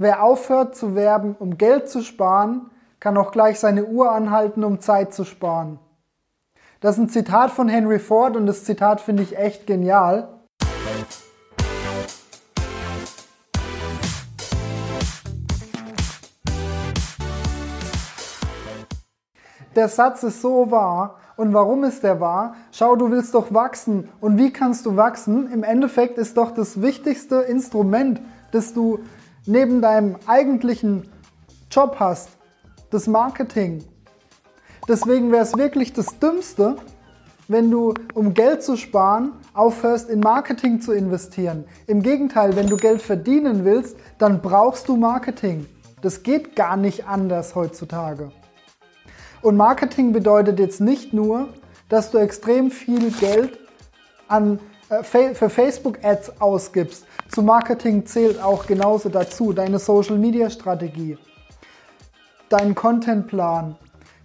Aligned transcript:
Wer 0.00 0.22
aufhört 0.22 0.76
zu 0.76 0.94
werben, 0.94 1.34
um 1.36 1.58
Geld 1.58 1.88
zu 1.88 2.02
sparen, 2.02 2.70
kann 3.00 3.16
auch 3.16 3.32
gleich 3.32 3.58
seine 3.58 3.84
Uhr 3.84 4.12
anhalten, 4.12 4.62
um 4.62 4.78
Zeit 4.78 5.12
zu 5.12 5.24
sparen. 5.24 5.80
Das 6.78 6.94
ist 6.94 7.02
ein 7.02 7.08
Zitat 7.08 7.50
von 7.50 7.68
Henry 7.68 7.98
Ford 7.98 8.36
und 8.36 8.46
das 8.46 8.62
Zitat 8.62 9.00
finde 9.00 9.24
ich 9.24 9.36
echt 9.36 9.66
genial. 9.66 10.28
Der 19.74 19.88
Satz 19.88 20.22
ist 20.22 20.40
so 20.40 20.70
wahr. 20.70 21.16
Und 21.36 21.54
warum 21.54 21.82
ist 21.82 22.04
der 22.04 22.20
wahr? 22.20 22.54
Schau, 22.70 22.94
du 22.94 23.10
willst 23.10 23.34
doch 23.34 23.52
wachsen. 23.52 24.08
Und 24.20 24.38
wie 24.38 24.52
kannst 24.52 24.86
du 24.86 24.96
wachsen? 24.96 25.50
Im 25.52 25.64
Endeffekt 25.64 26.18
ist 26.18 26.36
doch 26.36 26.52
das 26.52 26.82
wichtigste 26.82 27.36
Instrument, 27.36 28.20
das 28.52 28.74
du 28.74 29.00
neben 29.48 29.80
deinem 29.80 30.16
eigentlichen 30.26 31.10
Job 31.70 31.96
hast, 31.98 32.28
das 32.90 33.06
Marketing. 33.06 33.82
Deswegen 34.86 35.32
wäre 35.32 35.42
es 35.42 35.56
wirklich 35.56 35.92
das 35.92 36.18
Dümmste, 36.18 36.76
wenn 37.48 37.70
du, 37.70 37.94
um 38.14 38.34
Geld 38.34 38.62
zu 38.62 38.76
sparen, 38.76 39.32
aufhörst, 39.54 40.10
in 40.10 40.20
Marketing 40.20 40.80
zu 40.82 40.92
investieren. 40.92 41.64
Im 41.86 42.02
Gegenteil, 42.02 42.56
wenn 42.56 42.66
du 42.66 42.76
Geld 42.76 43.00
verdienen 43.00 43.64
willst, 43.64 43.96
dann 44.18 44.42
brauchst 44.42 44.86
du 44.88 44.96
Marketing. 44.96 45.66
Das 46.02 46.22
geht 46.22 46.54
gar 46.54 46.76
nicht 46.76 47.08
anders 47.08 47.54
heutzutage. 47.54 48.30
Und 49.40 49.56
Marketing 49.56 50.12
bedeutet 50.12 50.58
jetzt 50.58 50.80
nicht 50.80 51.14
nur, 51.14 51.48
dass 51.88 52.10
du 52.10 52.18
extrem 52.18 52.70
viel 52.70 53.10
Geld 53.12 53.58
an, 54.28 54.60
für 55.02 55.50
Facebook-Ads 55.50 56.40
ausgibst. 56.40 57.04
Zu 57.30 57.42
Marketing 57.42 58.06
zählt 58.06 58.42
auch 58.42 58.66
genauso 58.66 59.08
dazu 59.08 59.52
deine 59.52 59.78
Social-Media-Strategie, 59.78 61.18
dein 62.48 62.74
Contentplan, 62.74 63.76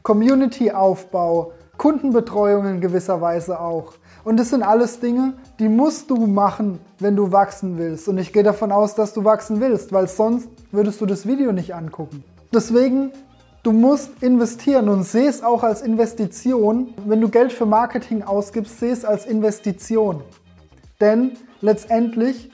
Community-Aufbau, 0.03 1.51
Kundenbetreuung 1.77 2.65
in 2.67 2.81
gewisser 2.81 3.19
Weise 3.19 3.59
auch. 3.59 3.93
Und 4.23 4.37
das 4.37 4.51
sind 4.51 4.63
alles 4.63 5.01
Dinge, 5.01 5.33
die 5.59 5.67
musst 5.67 6.09
du 6.09 6.15
machen, 6.27 6.79
wenn 6.99 7.17
du 7.17 7.33
wachsen 7.33 7.77
willst. 7.77 8.07
Und 8.07 8.17
ich 8.17 8.31
gehe 8.31 8.43
davon 8.43 8.71
aus, 8.71 8.95
dass 8.95 9.13
du 9.13 9.25
wachsen 9.25 9.59
willst, 9.59 9.91
weil 9.91 10.07
sonst 10.07 10.47
würdest 10.71 11.01
du 11.01 11.05
das 11.05 11.27
Video 11.27 11.51
nicht 11.51 11.75
angucken. 11.75 12.23
Deswegen 12.53 13.11
Du 13.63 13.71
musst 13.71 14.21
investieren 14.21 14.89
und 14.89 15.03
seh 15.03 15.25
es 15.25 15.41
auch 15.41 15.63
als 15.63 15.81
Investition. 15.81 16.93
Wenn 17.05 17.21
du 17.21 17.29
Geld 17.29 17.53
für 17.53 17.65
Marketing 17.65 18.21
ausgibst, 18.21 18.81
seh 18.81 18.89
es 18.89 19.05
als 19.05 19.25
Investition. 19.25 20.21
Denn 21.01 21.33
letztendlich, 21.61 22.51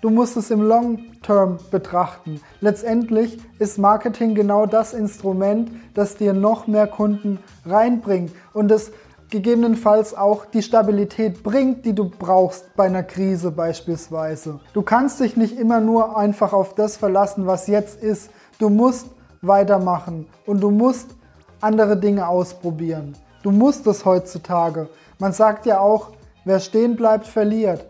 du 0.00 0.10
musst 0.10 0.36
es 0.36 0.50
im 0.50 0.62
Long 0.62 1.12
Term 1.22 1.58
betrachten. 1.70 2.40
Letztendlich 2.60 3.38
ist 3.58 3.78
Marketing 3.78 4.34
genau 4.34 4.66
das 4.66 4.94
Instrument, 4.94 5.70
das 5.94 6.16
dir 6.16 6.32
noch 6.32 6.66
mehr 6.66 6.86
Kunden 6.86 7.38
reinbringt 7.64 8.32
und 8.52 8.70
es 8.70 8.92
gegebenenfalls 9.30 10.14
auch 10.14 10.44
die 10.44 10.62
Stabilität 10.62 11.42
bringt, 11.42 11.84
die 11.84 11.94
du 11.94 12.08
brauchst 12.08 12.76
bei 12.76 12.84
einer 12.84 13.02
Krise 13.02 13.50
beispielsweise. 13.50 14.60
Du 14.74 14.82
kannst 14.82 15.18
dich 15.18 15.36
nicht 15.36 15.58
immer 15.58 15.80
nur 15.80 16.16
einfach 16.16 16.52
auf 16.52 16.74
das 16.74 16.96
verlassen, 16.96 17.46
was 17.46 17.66
jetzt 17.66 18.02
ist. 18.02 18.30
Du 18.58 18.68
musst 18.68 19.08
weitermachen 19.42 20.26
und 20.46 20.60
du 20.60 20.70
musst 20.70 21.16
andere 21.60 21.96
Dinge 21.96 22.28
ausprobieren. 22.28 23.16
Du 23.42 23.50
musst 23.50 23.86
es 23.86 24.04
heutzutage. 24.04 24.88
Man 25.18 25.32
sagt 25.32 25.66
ja 25.66 25.80
auch, 25.80 26.10
wer 26.44 26.60
stehen 26.60 26.96
bleibt, 26.96 27.26
verliert. 27.26 27.86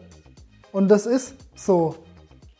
Und 0.72 0.88
das 0.88 1.06
ist 1.06 1.34
so. 1.54 1.96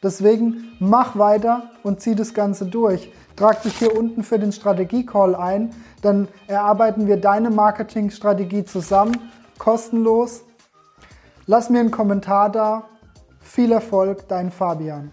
Deswegen 0.03 0.77
mach 0.78 1.17
weiter 1.19 1.70
und 1.83 2.00
zieh 2.00 2.14
das 2.14 2.34
Ganze 2.34 2.67
durch. 2.67 3.11
Trag 3.37 3.62
dich 3.62 3.77
hier 3.78 3.97
unten 3.98 4.22
für 4.22 4.39
den 4.39 4.53
Strategie-Call 4.53 5.34
ein, 5.34 5.75
dann 6.03 6.28
erarbeiten 6.47 7.06
wir 7.06 7.17
deine 7.17 7.50
Marketingstrategie 7.50 8.65
zusammen, 8.65 9.31
kostenlos. 9.59 10.44
Lass 11.47 11.71
mir 11.71 11.81
einen 11.81 11.91
Kommentar 11.91 12.50
da. 12.50 12.84
Viel 13.41 13.72
Erfolg, 13.72 14.28
dein 14.28 14.50
Fabian. 14.50 15.10